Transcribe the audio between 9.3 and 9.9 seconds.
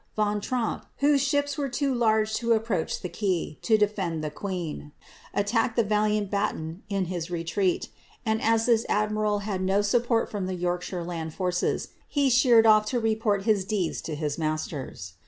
had no